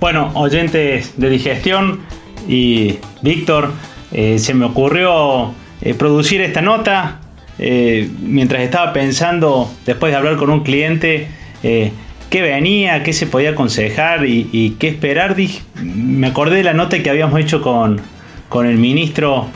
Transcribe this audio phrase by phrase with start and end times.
[0.00, 2.00] Bueno, oyentes de digestión
[2.46, 3.72] y Víctor,
[4.12, 7.18] eh, se me ocurrió eh, producir esta nota
[7.58, 11.26] eh, mientras estaba pensando, después de hablar con un cliente,
[11.60, 15.34] qué venía, qué se podía aconsejar y, qué esperar.
[15.82, 18.00] me acordé de la nota que habíamos hecho con,
[18.48, 19.48] con el ministro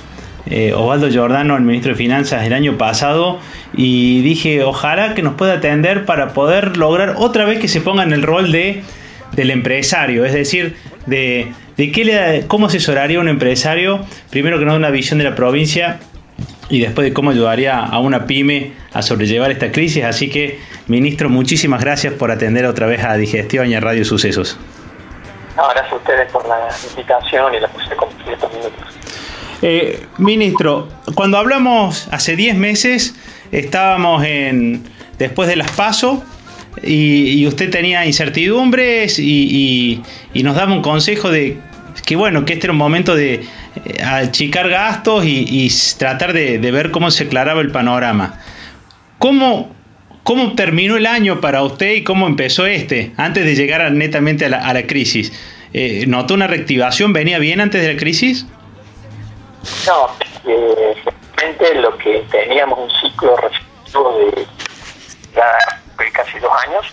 [0.75, 3.39] Osvaldo Giordano, el ministro de Finanzas, el año pasado,
[3.77, 8.03] y dije, ojalá que nos pueda atender para poder lograr otra vez que se ponga
[8.03, 8.83] en el rol de
[9.33, 10.77] del empresario, es decir,
[11.07, 15.35] de, de qué le, cómo asesoraría un empresario, primero que no una visión de la
[15.35, 16.01] provincia
[16.69, 20.05] y después de cómo ayudaría a una pyme a sobrellevar esta crisis.
[20.05, 24.59] Así que, ministro, muchísimas gracias por atender otra vez a Digestión y a Radio Sucesos.
[25.57, 28.81] gracias a ustedes por la invitación y la de compartir estos minutos.
[29.61, 33.15] Eh, ministro, cuando hablamos hace 10 meses,
[33.53, 34.83] estábamos en
[35.19, 36.25] después de las PASO
[36.83, 40.03] y, usted tenía incertidumbres y,
[40.35, 41.59] nos daba un consejo de
[42.07, 46.91] que bueno, que este era un momento de eh, achicar gastos y, tratar de, ver
[46.91, 48.41] cómo se aclaraba el panorama.
[49.19, 49.75] ¿Cómo,
[50.25, 54.49] ¿Cómo terminó el año para usted y cómo empezó este, antes de llegar netamente a
[54.49, 55.33] la, crisis?
[55.73, 57.13] Eh, ¿Notó una reactivación?
[57.13, 58.47] ¿Venía bien antes de la crisis?
[59.87, 60.09] No,
[60.51, 60.95] eh,
[61.77, 63.37] lo que teníamos un ciclo
[64.35, 64.47] de
[66.13, 66.87] casi dos años,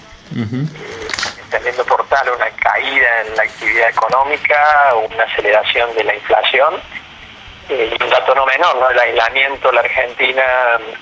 [1.49, 6.75] teniendo por tal una caída en la actividad económica, una aceleración de la inflación
[7.69, 8.89] eh, y un dato no menor, ¿no?
[8.89, 10.43] el aislamiento de la Argentina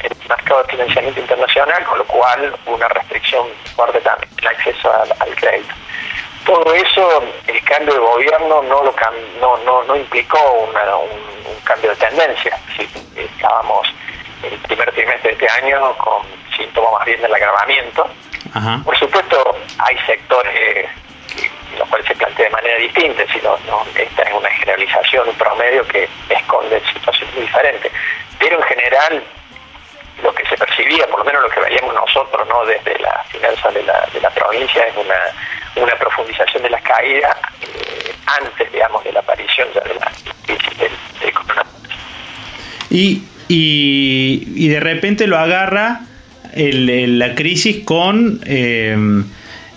[0.03, 4.91] en el mercado de financiamiento internacional, con lo cual una restricción fuerte también el acceso
[5.19, 5.73] al, crédito.
[6.45, 8.95] Todo eso, el cambio de gobierno no lo
[9.39, 10.73] no, no, no implicó un,
[11.63, 12.57] cambio de tendencia.
[13.15, 13.87] estábamos
[14.43, 16.23] el primer trimestre de este año con
[16.55, 18.07] síntomas más bien del agravamiento.
[18.83, 20.89] Por supuesto, hay sectores que,
[21.77, 23.57] los cuales se plantea de manera distinta, si no,
[23.95, 27.91] esta es una generalización, un promedio que esconde situaciones muy diferentes.
[28.39, 29.23] Pero en general,
[30.23, 32.65] lo que se percibía, por lo menos lo que veíamos nosotros ¿no?
[32.65, 37.35] desde la finanza de la, de la provincia, es una, una profundización de las caídas
[37.61, 40.11] eh, antes, digamos, de la aparición ya de la
[40.45, 41.97] crisis del, coronavirus.
[42.89, 46.01] Y, y, y de repente lo agarra
[46.57, 49.25] la crisis con, em,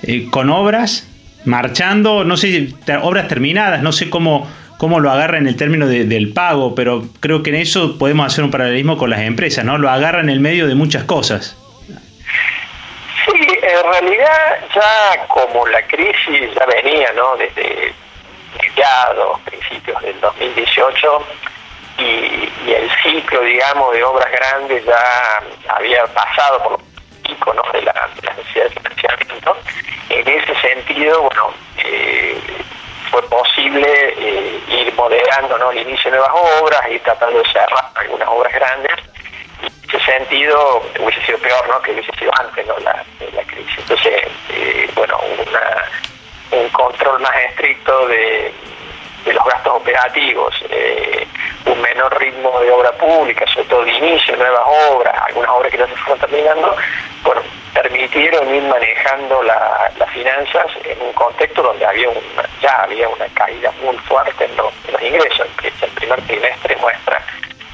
[0.03, 1.07] eh, con obras
[1.45, 2.69] marchando, no sé,
[3.03, 7.43] obras terminadas, no sé cómo, cómo lo agarra en el término del pago, pero creo
[7.43, 9.79] que en eso podemos hacer un paralelismo con las empresas, ¿no?
[9.79, 11.57] Lo agarra en el medio de muchas cosas.
[13.25, 17.37] Sí, en realidad ya como la crisis ya venía, ¿no?
[17.37, 17.93] Desde
[18.59, 21.27] mediados, principios del 2018,
[22.01, 26.83] y, el ciclo, digamos, de obras grandes ya había pasado por los
[27.23, 29.57] picos de, la, necesidad de financiamiento.
[30.09, 32.41] En ese sentido, bueno, eh,
[33.11, 35.71] fue posible eh, ir moderando ¿no?
[35.71, 38.93] el inicio de nuevas obras, ir tratando de cerrar algunas obras grandes.
[39.63, 41.83] en ese sentido, hubiese sido peor ¿no?
[41.83, 42.79] que hubiese sido antes ¿no?
[42.79, 43.79] la, la crisis.
[43.79, 48.53] Entonces, eh, bueno, una, un control más estricto de
[49.25, 51.27] de los gastos operativos, eh,
[51.67, 55.79] un menor ritmo de obra pública, sobre todo de inicio, nuevas obras, algunas obras que
[55.79, 56.77] ya se fueron terminando,
[57.23, 57.43] bueno,
[57.75, 62.09] permitieron ir manejando las finanzas en un contexto donde había
[62.61, 65.47] ya había una caída muy fuerte en, los, ingresos.
[65.83, 67.23] El primer trimestre muestra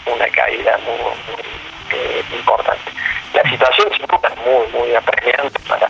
[0.06, 1.12] una caída muy,
[1.90, 2.90] eh, importante.
[3.32, 4.00] La situación es
[4.46, 5.88] muy, muy apremiante para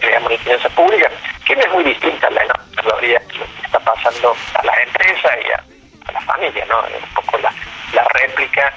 [0.00, 1.12] digamos, de finanzas públicas,
[1.44, 2.62] que no es muy distinta a la enorme
[3.08, 6.20] que está pasando a las empresas y a,
[6.60, 7.52] un poco la,
[7.94, 8.72] la réplica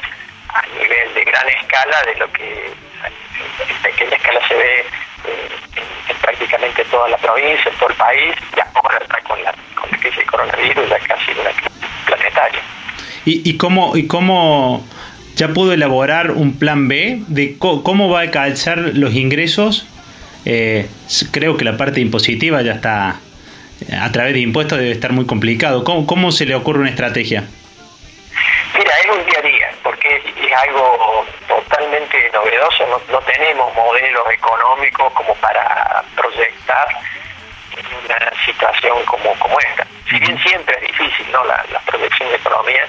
[0.50, 5.50] a nivel de gran escala de lo que en pequeña escala se ve eh,
[6.10, 9.92] en, prácticamente toda la provincia, en todo el país, y ahora está con la, con
[9.92, 11.72] la crisis del coronavirus, ya casi una crisis
[12.06, 12.62] planetaria.
[13.26, 14.86] ¿Y, y cómo, y cómo
[15.36, 19.88] ya pudo elaborar un plan B de cómo va a calzar los ingresos
[20.46, 20.88] eh,
[21.32, 23.20] creo que la parte impositiva ya está,
[24.00, 25.84] a través de impuestos debe estar muy complicado.
[25.84, 27.46] ¿Cómo, cómo se le ocurre una estrategia?
[30.56, 36.88] Algo totalmente novedoso, no, tenemos modelos económicos como para proyectar
[38.04, 39.86] una situación como, como esta.
[40.10, 41.44] Si bien siempre es difícil, ¿no?
[41.46, 42.88] La, la proyección de economía,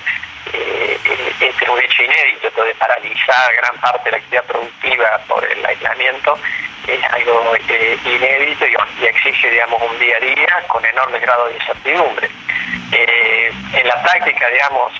[0.52, 0.98] eh,
[1.40, 5.64] este es un hecho inédito de paralizar gran parte de la actividad productiva por el
[5.64, 6.38] aislamiento
[6.86, 11.56] es algo eh, inédito y, exige digamos un día a día con enormes grados de
[11.56, 12.30] incertidumbre
[12.92, 14.92] eh, en la práctica digamos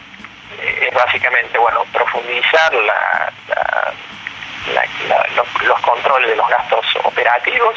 [0.61, 3.33] es básicamente bueno profundizar la,
[5.65, 7.77] los, controles de los gastos operativos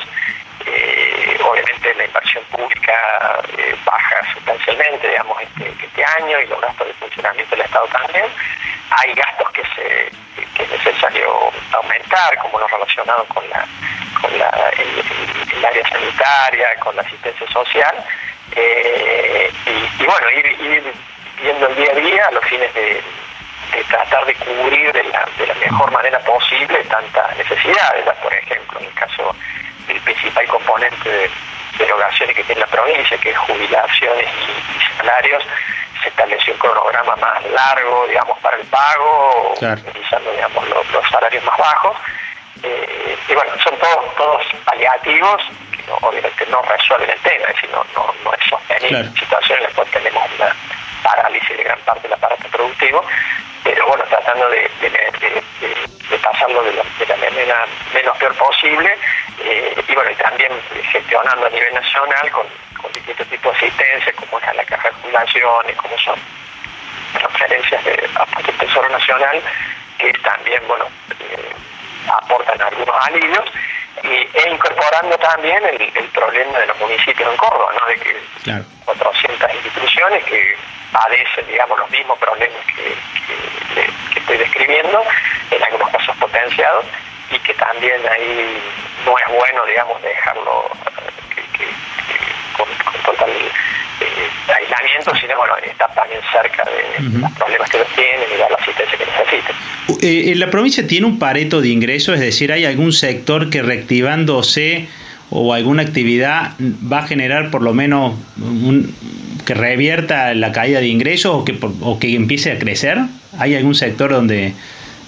[1.43, 3.41] obviamente la inversión pública
[3.85, 8.25] baja sustancialmente, digamos, este, este año y los gastos de funcionamiento del Estado también.
[8.91, 10.11] Hay gastos que, se,
[10.55, 13.65] que es necesario aumentar, como los relacionados con, la,
[14.21, 17.95] con la, el, área sanitaria, con la asistencia social.
[18.55, 19.51] Eh,
[19.99, 20.93] y, bueno, ir,
[21.41, 23.03] viendo el día a día a los fines de,
[23.89, 28.05] tratar de cubrir de la, de la mejor manera posible tantas necesidades.
[28.21, 29.35] Por ejemplo, en el caso
[29.87, 31.29] del principal componente de
[31.77, 35.43] derogaciones que tiene la provincia, que es jubilaciones y, salarios,
[36.03, 41.57] se estableció un cronograma más largo, digamos, para el pago, utilizando, digamos, los, salarios más
[41.57, 41.97] bajos.
[42.63, 47.69] Eh, y bueno, son todos, todos paliativos que obviamente no resuelven el tema, es decir,
[47.71, 50.55] no, no, es sostenible situaciones situación en la cual tenemos una
[51.03, 53.03] parálisis de gran parte del aparato productivo,
[53.63, 54.69] pero bueno, tratando de,
[56.21, 58.97] pasarlo de la, manera menos peor posible
[59.39, 60.51] eh, y bueno, y también
[60.91, 62.47] gestionando a nivel nacional con,
[62.93, 66.19] distintos tipos de asistencia, como es la caja de jubilaciones, como son
[67.13, 69.41] transferencias de del Tesoro Nacional,
[69.97, 70.85] que también, bueno,
[71.19, 71.53] eh,
[72.07, 73.45] aportan algunos alivios,
[74.03, 77.85] e incorporando también el, problema de los municipios en Córdoba, ¿no?
[77.87, 78.17] de que
[78.85, 80.57] 400 instituciones que
[80.91, 85.03] padecen, digamos, los mismos problemas que, estoy describiendo,
[85.51, 86.85] en algunos casos potenciados,
[87.31, 88.61] y que también ahí
[89.05, 90.65] no es bueno, digamos, dejarlo
[91.37, 91.69] eh,
[92.57, 92.67] con,
[93.03, 98.37] total eh, aislamiento, sino bueno, estar también cerca de los problemas que los tienen y
[98.37, 99.55] dar la asistencia que necesiten.
[100.01, 102.15] Eh, ¿La provincia tiene un pareto de ingresos?
[102.15, 104.87] Es decir, ¿hay algún sector que reactivándose
[105.29, 108.95] o alguna actividad va a generar por lo menos un,
[109.49, 112.99] que revierta la caída de ingresos o que, o que empiece a crecer?
[113.39, 114.53] ¿Hay algún sector donde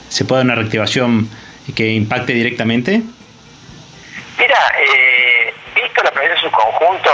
[0.10, 1.30] se pueda una reactivación
[1.76, 3.04] que impacte directamente?
[4.40, 7.12] Mira, eh, visto la provincia en su conjunto,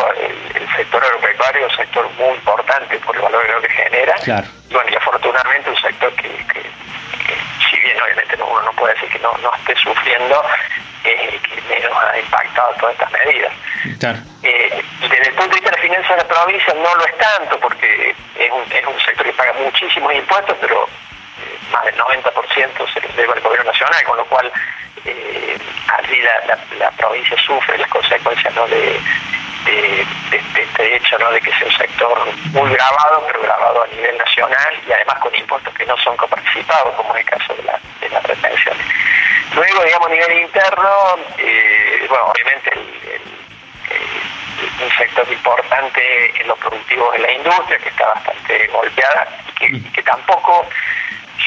[0.56, 4.14] el, sector agropecuario es un sector muy importante por el valor que genera.
[4.24, 4.48] Claro.
[4.70, 9.20] Y bueno, y afortunadamente un sector que, si bien obviamente uno no puede decir que
[9.20, 10.46] no, no esté sufriendo,
[11.04, 13.54] eh, que menos ha impactado todas estas medidas.
[14.00, 14.20] Claro.
[14.44, 17.18] Eh, desde el punto de vista de la finanza de la provincia no lo es
[17.18, 20.88] tanto porque es un, es un sector que paga muchísimos impuestos, pero
[21.72, 24.52] más del 90% se les debe al gobierno nacional, con lo cual
[25.06, 25.58] eh,
[25.98, 26.22] allí
[26.80, 28.68] la, provincia sufre las consecuencias ¿no?
[28.68, 29.00] de,
[29.66, 31.32] este hecho ¿no?
[31.32, 35.36] de que sea un sector muy grabado, pero grabado a nivel nacional y además con
[35.36, 38.86] impuestos que no son coparticipados, como en el caso de, la, de las retenciones.
[39.54, 42.72] Luego, digamos, a nivel interno, eh, bueno, obviamente
[44.82, 49.28] un sector importante en los productivos de la industria, que está bastante golpeada
[49.62, 50.68] y que tampoco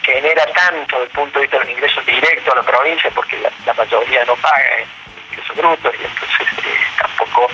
[0.02, 3.38] genera tanto desde el punto de vista de los ingresos directos a la provincia, porque
[3.38, 4.82] la, mayoría no paga
[5.30, 7.48] ingresos brutos, y entonces eh, tampoco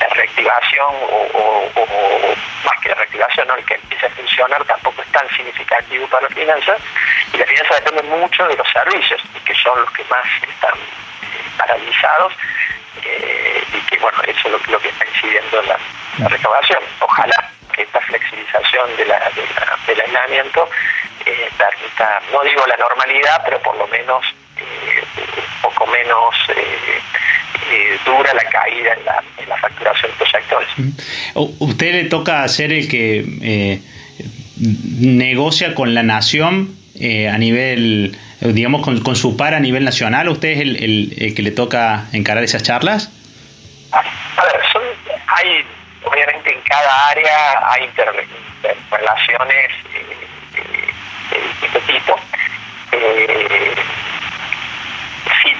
[0.00, 3.54] la reactivación, o, más que la reactivación, ¿no?
[3.54, 6.80] el que empiece a funcionar tampoco es tan significativo para las finanzas,
[7.32, 10.78] y las finanzas dependen mucho de los servicios, que son los que más están
[11.60, 12.32] paralizados,
[13.04, 16.80] eh, y que bueno, eso es lo, que está incidiendo en la, recaudación.
[17.00, 19.30] Ojalá que esta flexibilización de la,
[19.86, 20.68] del aislamiento
[21.24, 24.24] eh, permita, no digo la normalidad, pero por lo menos
[24.56, 30.68] eh, un poco menos eh, dura la caída en la, la facturación de estos sectores.
[31.34, 33.80] Usted le toca ser el que
[35.00, 40.28] negocia con la nación a nivel, digamos, con, su par a nivel nacional.
[40.28, 43.10] ¿Usted es el, el, que le toca encarar esas charlas?
[43.92, 44.60] A ver,
[45.26, 45.64] hay,
[46.04, 49.70] obviamente en cada área hay interrelaciones
[51.30, 52.16] de este tipo.
[52.92, 53.74] Eh,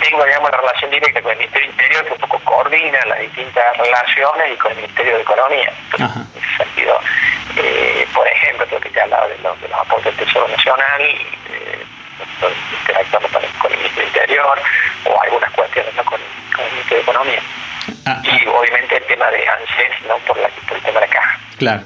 [0.01, 3.77] tengo, digamos, la relación directa con el Ministerio Interior, que un poco coordina las distintas
[3.77, 5.73] relaciones y con el Ministerio de Economía.
[5.99, 6.99] en ese sentido,
[7.57, 10.49] eh, por ejemplo, creo que te he hablado de, los, de los aportes del Tesoro
[10.49, 11.85] Nacional, eh,
[12.81, 14.59] interactuando con el, con el, Ministerio Interior,
[15.07, 16.05] o algunas cuestiones ¿no?
[16.05, 16.21] con,
[16.55, 17.43] con, el Ministerio de Economía.
[18.07, 18.51] Ah, y ah.
[18.53, 20.17] obviamente el tema de ANSES, ¿no?
[20.27, 21.39] por, la, por el tema de la caja.
[21.59, 21.83] Claro.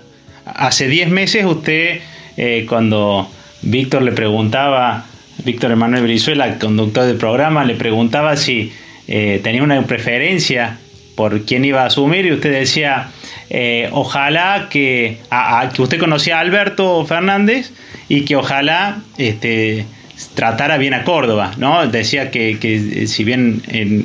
[0.47, 2.03] Hace 10 meses usted,
[2.37, 3.29] eh, cuando
[3.63, 5.05] Víctor le preguntaba,
[5.45, 8.73] Víctor Emanuel Brizuela, conductor del programa, le preguntaba si
[9.07, 10.79] eh, tenía una preferencia
[11.15, 13.11] por quién iba a asumir y usted decía,
[13.51, 15.19] eh, ojalá que,
[15.75, 17.73] que usted conocía a Alberto Fernández
[18.09, 19.85] y que ojalá este,
[20.35, 21.87] tratara bien a Córdoba, ¿no?
[21.87, 24.05] Decía que, que si bien el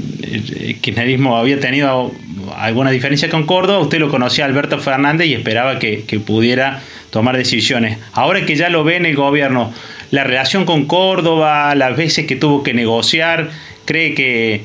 [0.82, 2.12] kirchnerismo había tenido
[2.58, 6.82] alguna diferencia con Córdoba, usted lo conocía a Alberto Fernández y esperaba que, que pudiera
[7.10, 7.98] tomar decisiones.
[8.14, 9.74] Ahora que ya lo ve en el gobierno,
[10.12, 13.50] la relación con Córdoba, las veces que tuvo que negociar,
[13.86, 14.62] ¿cree que eh,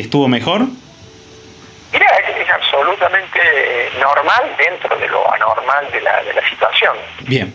[0.00, 0.62] estuvo mejor?
[1.92, 3.40] Mira, es, absolutamente
[4.00, 6.96] normal dentro de lo anormal de la, de la situación.
[7.20, 7.52] Bien.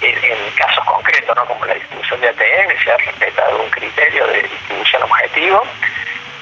[0.00, 1.44] En, casos concretos, ¿no?
[1.46, 5.62] como la distribución de ATM, se ha respetado un criterio de distribución objetivo.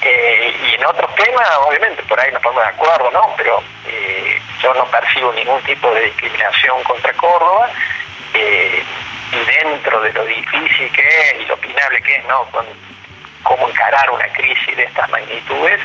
[0.01, 3.33] Eh, y en otros temas, obviamente, por ahí nos ponemos de acuerdo, ¿no?
[3.35, 7.69] Pero eh, yo no percibo ningún tipo de discriminación contra Córdoba.
[8.33, 8.83] Eh,
[9.31, 12.45] dentro de lo difícil que es y lo opinable que es, ¿no?
[12.51, 12.65] Con,
[13.43, 15.79] cómo encarar una crisis de estas magnitudes,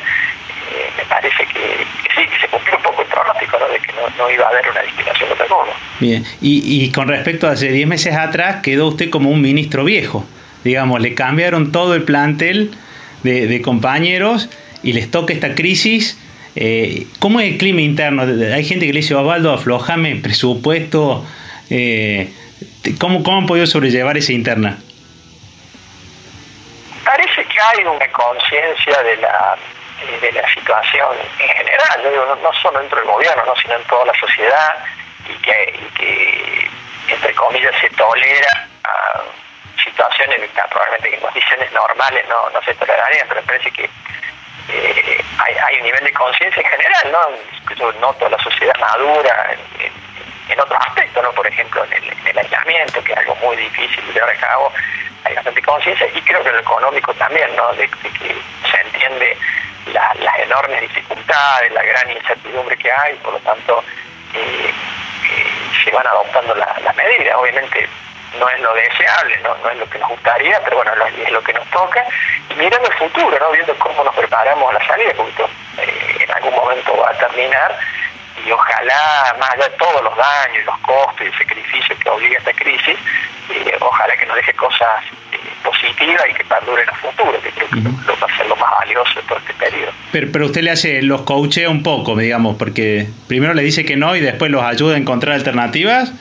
[0.71, 4.31] eh, me parece que, sí, que se cumplió un poco el pronóstico de que no,
[4.31, 5.69] iba a haber una discriminación de modo.
[6.01, 9.85] Bien, y, y con respecto a hace 10 meses atrás, quedó usted como un ministro
[9.85, 10.25] viejo.
[10.65, 12.73] Digamos, le cambiaron todo el plantel
[13.23, 14.49] de, compañeros
[14.83, 16.19] y les toca esta crisis.
[16.55, 18.23] Eh, ¿Cómo es el clima interno?
[18.23, 21.25] Hay gente que le dice, Osvaldo, aflojame presupuesto.
[21.71, 22.33] Eh,
[22.99, 24.79] ¿cómo, ¿Cómo han podido sobrellevar esa interna?
[27.05, 29.57] Parece que hay una conciencia de la
[30.21, 32.03] de la situación en general,
[32.43, 33.55] no, solo dentro del gobierno, ¿no?
[33.57, 34.77] sino en toda la sociedad,
[35.29, 35.89] y que,
[37.09, 38.69] entre comillas, se tolera
[39.83, 43.85] situaciones que probablemente en condiciones normales no, no se tolerarían, pero parece que
[44.69, 47.75] eh, hay, un nivel de conciencia en general, ¿no?
[47.75, 49.93] Yo noto la sociedad madura en,
[50.61, 51.33] otros aspectos, ¿no?
[51.33, 54.73] Por ejemplo, en el, aislamiento, que es algo muy difícil de llevar a cabo,
[55.25, 57.73] hay bastante conciencia, y creo que en lo económico también, ¿no?
[57.75, 58.37] de que
[58.71, 59.37] se entiende
[59.87, 63.85] las enormes dificultades, la gran incertidumbre que hay, por lo tanto
[64.35, 65.47] eh, eh,
[65.85, 67.37] se van adoptando las medidas.
[67.37, 67.89] Obviamente
[68.39, 69.57] no es lo deseable, ¿no?
[69.63, 72.05] no es lo que nos gustaría, pero bueno, es lo que nos toca.
[72.51, 73.51] Y mirando el futuro, ¿no?
[73.51, 75.43] viendo cómo nos preparamos a la salida, porque
[75.79, 77.79] eh, en algún momento va a terminar
[78.45, 82.39] y ojalá, más allá de todos los daños, los costos y el sacrificio que obliga
[82.39, 82.99] esta crisis,
[83.81, 85.05] ojalá que nos deje cosas
[85.63, 88.57] positiva y que perdure en el futuro, que creo que lo, va a ser lo
[88.57, 89.93] más valioso de todo este periodo.
[90.11, 93.97] Pero, pero usted le hace, los coachea un poco, digamos, porque primero le dice que
[93.97, 96.13] no y después los ayuda a encontrar alternativas.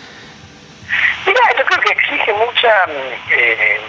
[1.25, 2.73] Mira, yo creo que exige mucha
[3.31, 3.79] eh,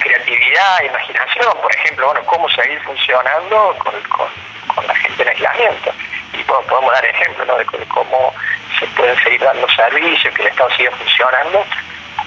[0.00, 5.92] creatividad, imaginación, por ejemplo, bueno, cómo seguir funcionando con, con, la gente en aislamiento.
[6.32, 7.56] Y podemos dar ejemplos ¿no?
[7.56, 8.34] de cómo
[8.78, 11.64] se pueden seguir dando servicios, que el Estado siga funcionando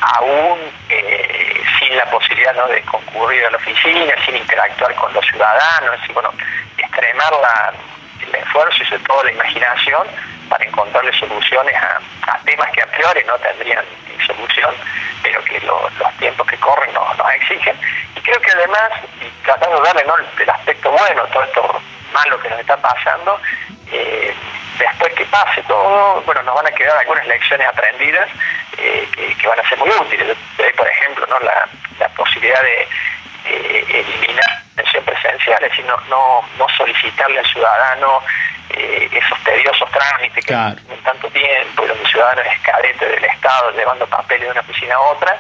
[0.02, 2.68] aún eh, sin la posibilidad ¿no?
[2.68, 6.34] de concurrir a la oficina, sin interactuar con los ciudadanos, y bueno,
[6.78, 7.74] extremar la,
[8.22, 10.08] el esfuerzo y sobre todo la imaginación
[10.50, 12.00] para encontrarle soluciones a,
[12.46, 13.86] temas que a priori no tendrían
[14.28, 14.76] solución,
[15.22, 17.76] pero que los tiempos que corren nos, nos exigen.
[18.16, 18.92] Y creo que además,
[19.44, 20.14] tratando de darle ¿no?
[20.18, 21.82] el aspecto bueno, todo esto
[22.12, 23.40] malo que nos está pasando,
[23.94, 24.34] eh,
[24.80, 28.30] después que pase todo, bueno, nos van a quedar algunas lecciones aprendidas
[28.78, 29.08] eh,
[29.40, 30.38] que, van a ser muy útiles.
[30.76, 31.40] por ejemplo, ¿no?
[31.40, 31.68] la,
[32.16, 32.88] posibilidad de
[34.00, 38.22] eliminar la atención presencial, es decir, no, no, solicitarle al ciudadano
[38.70, 43.72] eh, esos tediosos trámites que en tanto tiempo, donde el ciudadano es cadete del Estado
[43.72, 45.38] llevando papeles de una oficina a otra.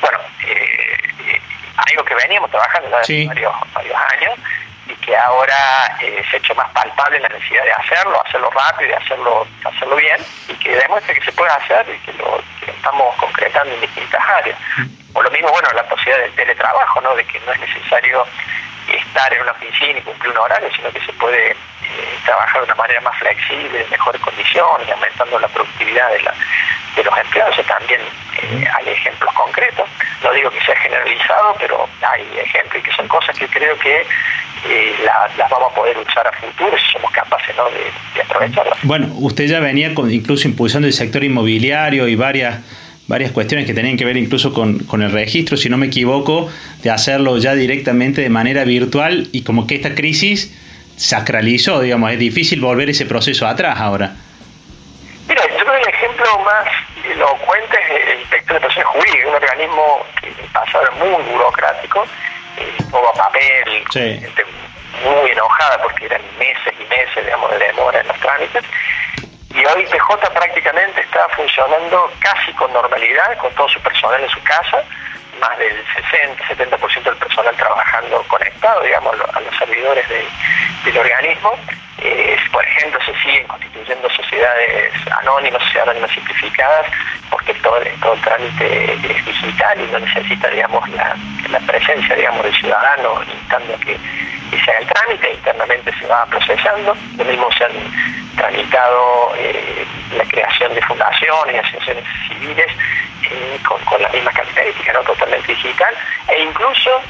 [0.00, 1.40] Bueno, eh,
[1.76, 4.63] algo que veníamos trabajando hace varios, varios años y
[5.04, 8.94] que ahora eh, se ha hecho más palpable la necesidad de hacerlo, hacerlo rápido y
[8.94, 10.16] hacerlo, hacerlo bien,
[10.48, 14.58] y que demuestre que se puede hacer y que lo, estamos concretando en distintas áreas.
[15.12, 17.14] O lo mismo, bueno, la posibilidad del teletrabajo, ¿no?
[17.14, 18.26] de que no es necesario
[18.88, 22.66] estar en una oficina y cumplir un horario, sino que se puede eh, trabajar de
[22.66, 26.34] una manera más flexible, en mejores condiciones, aumentando la productividad de, la,
[26.96, 27.66] de los empleados.
[27.66, 28.00] también
[28.42, 29.88] eh, hay ejemplos concretos.
[30.22, 34.06] No digo que sea generalizado, pero hay ejemplos y que son cosas que creo que
[34.66, 38.78] eh, las vamos a poder usar a futuro si somos capaces de, aprovecharlas.
[38.82, 42.60] Bueno, usted ya venía con, incluso impulsando el sector inmobiliario y varias
[43.06, 46.50] varias cuestiones que tenían que ver incluso con, con, el registro, si no me equivoco,
[46.82, 50.54] de hacerlo ya directamente de manera virtual y como que esta crisis
[50.96, 54.14] sacralizó, digamos, es difícil volver ese proceso atrás ahora.
[55.28, 56.64] Mira, yo creo que el ejemplo más
[57.04, 62.06] elocuente es el inspector de protección jurídica, un organismo que pasado era muy burocrático,
[62.90, 64.44] todo a papel, gente
[65.02, 68.64] muy enojada porque eran meses y meses digamos, de demora en los trámites.
[69.54, 74.42] Y hoy PJ prácticamente está funcionando casi con normalidad, con todo su personal en su
[74.42, 74.82] casa,
[75.40, 75.84] más del
[76.48, 80.04] 60-70% del personal trabajando conectado, digamos, a los servidores
[80.84, 81.52] del organismo.
[82.06, 84.92] Eh, por ejemplo, se siguen constituyendo sociedades
[85.22, 86.86] anónimas, sociedades anónimas simplificadas,
[87.30, 91.16] porque todo, el trámite es digital y no necesita, digamos, la,
[91.66, 93.96] presencia, digamos, del ciudadano instando que,
[94.50, 96.94] que se haga el trámite, internamente se va procesando.
[97.16, 97.72] Lo mismo se han
[98.36, 102.70] tramitado eh, la creación de fundaciones asociaciones civiles
[103.30, 105.00] eh, con, con, la misma característica, ¿no?
[105.04, 105.94] totalmente digital,
[106.28, 107.00] e incluso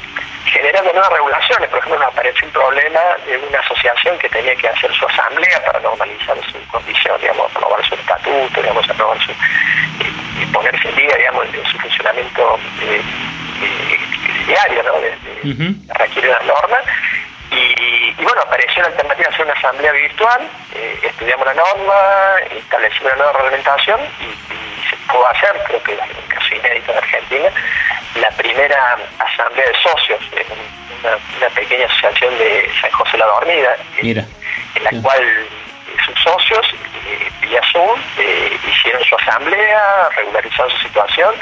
[0.55, 1.69] generando nuevas regulaciones.
[1.69, 5.63] Por ejemplo, nos apareció un problema de una asociación que tenía que hacer su asamblea
[5.65, 11.15] para normalizar su condición, digamos, aprobar su estatuto, digamos, aprobar su, y, ponerse en día,
[11.17, 13.01] digamos, en su funcionamiento eh,
[13.61, 13.99] eh,
[14.47, 14.93] diario, ¿no?
[15.01, 16.81] De, requiere las normas.
[17.51, 21.93] Y, bueno, apareció la alternativa de hacer una asamblea virtual, eh, estudiamos la norma,
[22.49, 24.55] establecimos una nueva reglamentación y,
[25.11, 27.49] pudo hacer, creo que es un caso inédito en Argentina,
[28.15, 30.19] la primera asamblea de socios,
[31.03, 35.47] una, pequeña asociación de San José la Dormida, en la cual
[36.05, 36.75] sus socios
[37.07, 41.35] eh, vía Zoom eh, hicieron su asamblea, regularizaron su situación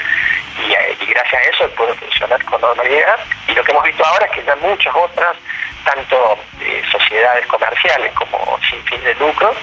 [0.58, 3.18] y, y, gracias a eso puede funcionar con normalidad.
[3.48, 5.36] Y lo que hemos visto ahora es que ya muchas otras
[5.84, 9.54] tanto eh, sociedades comerciales como sin fin de lucro,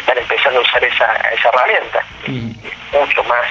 [0.00, 2.04] están empezando a usar esa, esa herramienta.
[2.26, 3.46] Es mucho más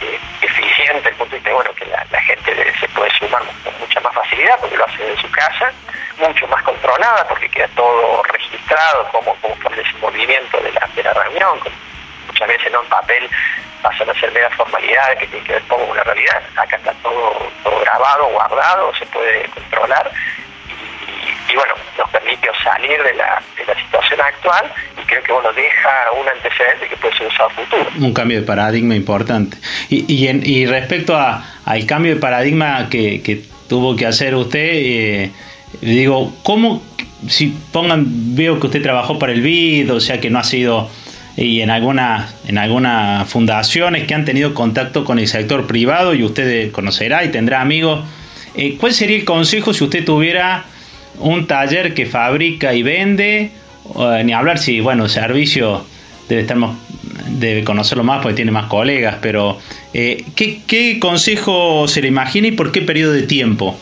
[0.00, 4.00] eh, eficiente el punto de vista bueno, que la, gente se puede sumar con mucha
[4.00, 5.72] más facilidad porque lo hace de su casa,
[6.18, 11.02] mucho más controlada porque queda todo registrado como, como fue el desenvolvimiento de la, de
[11.02, 11.58] la reunión,
[12.26, 13.30] muchas veces no en papel
[13.82, 17.50] pasan a ser meras formalidades que tienen que ver con una realidad, acá está todo,
[17.62, 20.10] todo grabado, guardado, se puede controlar
[21.50, 25.52] y bueno, nos permite salir de la, de la situación actual y creo que bueno,
[25.52, 25.90] deja
[26.20, 27.86] un antecedente que puede ser usado a futuro.
[27.98, 29.56] Un cambio de paradigma importante.
[29.88, 34.34] Y, y, en, y respecto a, al cambio de paradigma que, que tuvo que hacer
[34.34, 35.30] usted, eh,
[35.80, 36.82] digo, ¿cómo,
[37.28, 40.90] si pongan, veo que usted trabajó para el BID, o sea que no ha sido
[41.36, 46.24] y en algunas en algunas fundaciones que han tenido contacto con el sector privado y
[46.24, 48.04] usted conocerá y tendrá amigos.
[48.56, 50.64] Eh, ¿Cuál sería el consejo si usted tuviera
[51.20, 53.50] un taller que fabrica y vende,
[54.24, 55.84] ni hablar si, bueno, servicio
[56.28, 56.56] debe estar
[57.38, 59.58] debe conocerlo más porque tiene más colegas, pero
[59.94, 63.78] eh, ¿qué, consejo se le imagina y por qué periodo de tiempo?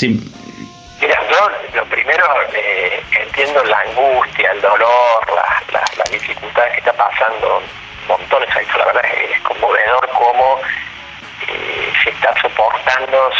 [0.00, 5.26] Mira, yo lo primero eh, entiendo la angustia, el dolor,
[5.72, 7.62] la, dificultades que está pasando
[8.08, 10.60] montones, la verdad es, es conmovedor cómo
[11.48, 13.30] eh, se está soportando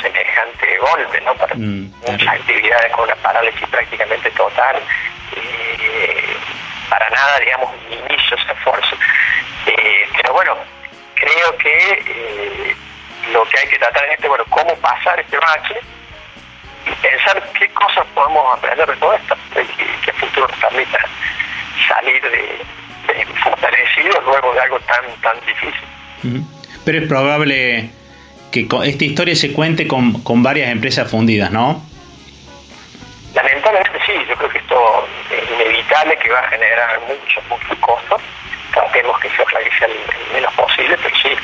[0.53, 1.35] semejante golpe, ¿no?
[1.35, 4.77] Para mm, muchas actividades con una parálisis prácticamente total,
[5.37, 6.37] eh,
[6.89, 8.97] para nada, digamos, inicio ese esfuerzo.
[9.67, 10.57] Eh, pero bueno,
[11.15, 12.75] creo que
[13.33, 15.81] lo que hay que tratar en este, bueno, cómo pasar este bache
[16.87, 20.99] y pensar qué cosas podemos aprender de todo esto, y el futuro nos permita
[21.89, 22.65] salir de,
[23.13, 25.87] de fortalecidos luego de algo tan, tan difícil
[26.87, 27.91] pero es probable
[28.51, 31.83] que esta historia se cuente con, con varias empresas fundidas, ¿no?
[33.35, 38.23] Lamentablemente sí, yo creo que esto es inevitable que va a generar muchos, muchos costos.
[38.73, 41.37] Tratemos que se realice el, menos posible, pero sí, eh,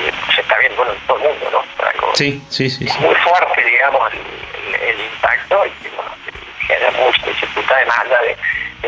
[0.00, 2.14] eh, se está viendo bueno, en todo el mundo, ¿no?
[2.14, 6.10] sí, sí, sí, Muy fuerte, digamos, el, impacto y bueno,
[6.66, 8.36] genera mucha dificultad de mala de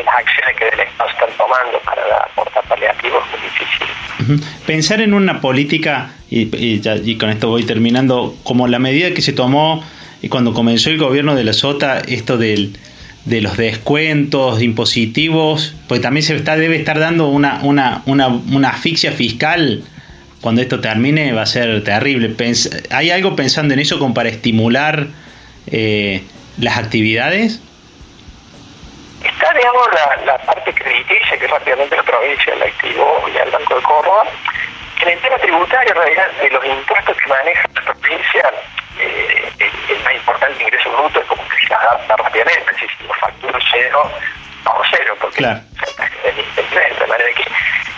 [0.03, 4.45] las acciones que del Estado están tomando para aportar paliativos es muy difícil.
[4.65, 9.83] Pensar en una política, y, con esto voy terminando, como la medida que se tomó
[10.29, 12.77] cuando comenzó el gobierno de la Sota, esto del,
[13.25, 18.69] de los descuentos impositivos, pues también se está, debe estar dando una, una, una, una
[18.69, 19.83] asfixia fiscal
[20.41, 22.35] cuando esto termine va a ser terrible.
[22.89, 25.07] ¿Hay algo pensando en eso como para estimular
[25.67, 26.23] eh,
[26.59, 27.61] las actividades?
[30.25, 34.25] La, parte crediticia que rápidamente la provincia la activó y al Banco de Córdoba.
[35.01, 38.51] En el tema tributario, en realidad, de los impuestos que maneja la provincia,
[38.99, 42.75] eh, el, más importante ingreso bruto es como que se adapta rápidamente.
[42.79, 44.11] Si lo facturo cero,
[44.65, 45.61] vamos cero, porque claro.
[45.79, 47.45] de manera que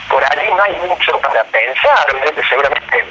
[0.09, 2.05] por ahí no hay mucho para pensar.
[2.11, 3.05] Obviamente, seguramente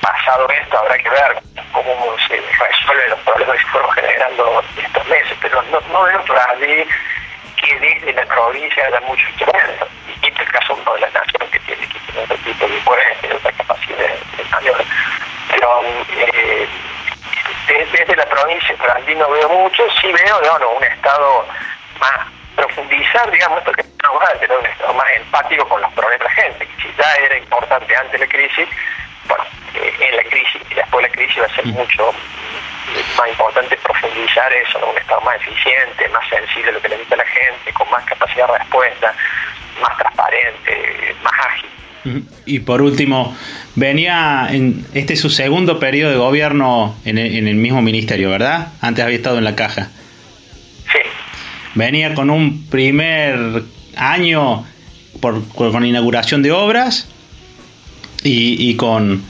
[0.00, 1.42] pasado esto habrá que ver
[1.72, 6.38] cómo se resuelven los problemas que fueron generando estos meses, pero no, no veo por
[6.38, 6.86] allí
[7.68, 9.88] que desde la provincia haya mucho instrumentos.
[10.06, 12.66] Y este es el caso uno de la nación que tiene que tener otro tipo
[12.66, 14.84] de impuestos, otra capacidad de maniobra.
[15.50, 15.82] Pero
[16.16, 16.68] eh,
[17.68, 21.46] desde, la provincia, por allí no veo mucho, sí veo no, un estado
[22.00, 22.26] más
[22.56, 26.24] profundizar, digamos, esto que estamos a tener un estado más empático con los problemas de
[26.24, 28.68] la gente, que si ya era importante antes de la crisis,
[29.28, 32.14] bueno, eh, en la crisis y después de la crisis va a ser mucho
[33.16, 37.26] más importante profundizar eso, un estado más eficiente, más sensible a lo que necesita la
[37.26, 39.14] gente, con más capacidad de respuesta,
[39.80, 41.70] más transparente, más ágil.
[42.46, 43.36] Y por último,
[43.74, 48.68] venía en este es su segundo periodo de gobierno en el, mismo ministerio, ¿verdad?
[48.80, 49.90] Antes había estado en la caja.
[50.90, 50.98] Sí.
[51.74, 53.62] Venía con un primer
[53.96, 54.64] año
[55.20, 57.08] por, con inauguración de obras
[58.24, 59.22] y, y con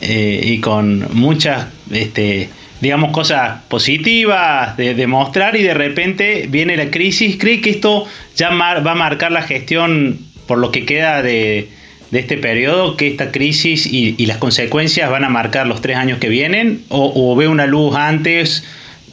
[0.00, 2.48] eh, y con muchas este,
[2.80, 7.36] digamos, cosas positivas, de demostrar y de repente viene la crisis.
[7.38, 11.68] ¿Cree que esto ya va a marcar la gestión por lo que queda de,
[12.10, 16.28] este periodo, que esta crisis y, las consecuencias van a marcar los tres años que
[16.28, 16.84] vienen?
[16.88, 18.64] ¿O, ve una luz antes,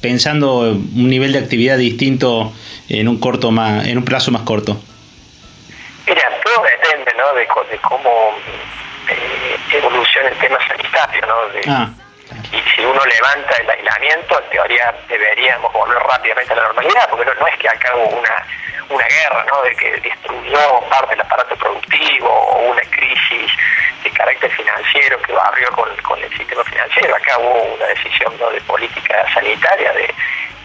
[0.01, 2.51] pensando un nivel de actividad distinto
[2.89, 4.81] en un, corto más, en un plazo más corto?
[6.07, 7.35] Mira, todo depende ¿no?
[7.35, 7.45] de,
[7.81, 8.09] cómo
[10.19, 11.25] evoluciona el tema sanitario.
[11.27, 11.35] ¿no?
[11.73, 11.89] Ah
[12.51, 17.25] y si uno levanta el aislamiento, en teoría deberíamos volver rápidamente a la normalidad, porque
[17.25, 18.45] no, es que acá hubo una,
[18.89, 19.61] una guerra, ¿no?
[19.61, 23.51] De que destruyó parte del aparato productivo o una crisis
[24.03, 27.15] de carácter financiero que barrió con, con el sistema financiero.
[27.15, 28.49] Acá hubo una decisión ¿no?
[28.49, 30.13] de política sanitaria de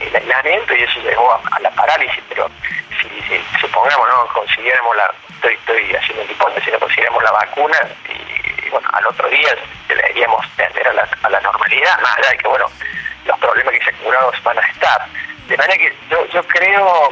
[0.00, 2.50] el aislamiento y eso llevó a, la parálisis, pero
[3.00, 4.26] si, supongamos, ¿no?
[4.34, 8.23] Consiguiéramos la, estoy, estoy haciendo hipótesis, no consiguiéramos la vacuna y,
[8.74, 9.56] bueno, al otro día
[9.86, 12.66] deberíamos tender a la, normalidad, más allá de que, bueno,
[13.24, 15.06] los problemas que se acumulados van a estar.
[15.46, 17.08] De manera que yo, yo creo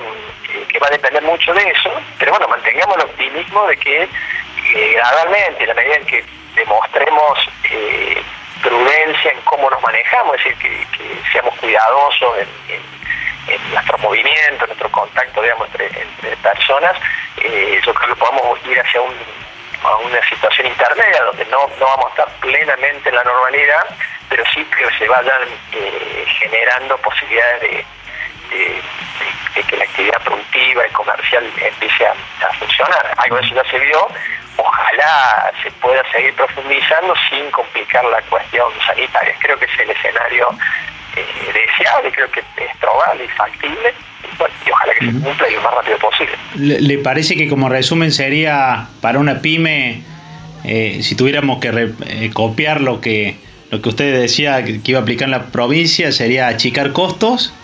[0.52, 4.02] eh, que va a depender mucho de eso, pero bueno, mantengamos el optimismo de que
[4.02, 6.24] eh, gradualmente, en la medida en que
[6.56, 8.20] demostremos eh,
[8.60, 12.82] prudencia en cómo nos manejamos, es decir, que, seamos cuidadosos en,
[13.70, 16.96] nuestro movimiento, en nuestro contacto, digamos, entre, entre personas,
[17.84, 19.14] yo creo que podamos ir hacia un
[19.84, 23.84] a una situación intermedia donde no, no vamos a estar plenamente en la normalidad,
[24.28, 25.42] pero sí que se vayan
[25.72, 27.84] eh, generando posibilidades
[28.50, 28.82] de,
[29.68, 32.14] que la actividad productiva y comercial empiece a,
[32.58, 33.14] funcionar.
[33.16, 34.08] Algo de eso ya se vio,
[34.56, 39.34] ojalá se pueda seguir profundizando sin complicar la cuestión sanitaria.
[39.40, 40.48] Creo que es el escenario
[41.16, 43.94] eh, deseable, creo que es probable y factible
[44.66, 46.32] y ojalá que se cumpla y lo más rápido posible.
[46.56, 50.02] ¿Le, parece que como resumen sería para una pyme,
[50.64, 53.36] eh, si tuviéramos que eh, copiar lo que,
[53.70, 57.54] lo que usted decía que, iba a aplicar en la provincia, sería achicar costos,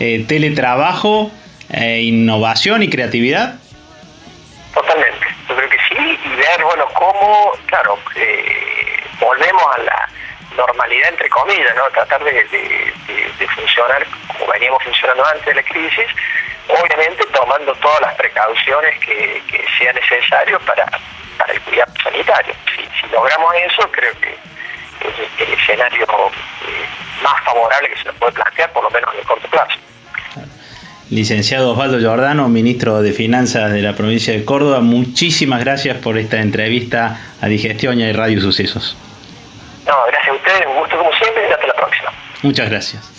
[0.00, 1.30] eh, teletrabajo,
[1.70, 3.56] innovación y creatividad?
[4.74, 7.98] Totalmente, yo creo que sí, y ver, bueno, cómo, claro,
[9.20, 10.08] volvemos a la
[10.56, 11.84] normalidad entre comillas, ¿no?
[11.92, 12.92] Tratar de,
[13.54, 16.06] funcionar como veníamos funcionando antes de la crisis,
[16.68, 20.86] obviamente tomando todas las precauciones que, que sean necesarias para,
[21.38, 22.54] para el cuidado sanitario.
[22.74, 26.86] Si, logramos eso, creo que es el escenario eh,
[27.22, 29.78] más favorable que se nos puede plantear, por lo menos en el corto plazo.
[31.10, 36.40] Licenciado Osvaldo Giordano, ministro de Finanzas de la provincia de Córdoba, muchísimas gracias por esta
[36.40, 38.96] entrevista a Digestión y Radio Sucesos.
[39.86, 42.12] No, gracias a ustedes, un gusto como siempre y hasta la próxima.
[42.42, 43.13] Muchas gracias.